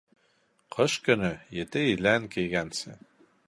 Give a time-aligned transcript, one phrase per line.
[0.75, 2.99] Ҡыш көнө ете елән кейгәнсе